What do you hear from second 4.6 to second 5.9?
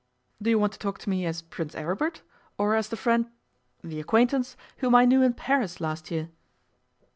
whom I knew in Paris